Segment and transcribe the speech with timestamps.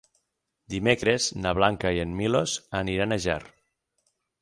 [0.73, 3.41] Dimecres na Blanca i en Milos aniran a Ger.